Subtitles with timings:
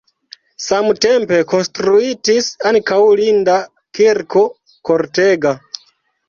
[0.67, 3.59] Samtempe konstruitis ankaŭ linda
[3.99, 4.43] kirko
[4.91, 5.55] kortega.